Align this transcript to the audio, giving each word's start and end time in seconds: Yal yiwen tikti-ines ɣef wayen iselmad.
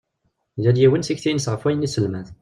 Yal 0.63 0.77
yiwen 0.81 1.03
tikti-ines 1.07 1.47
ɣef 1.49 1.63
wayen 1.63 1.87
iselmad. 1.87 2.27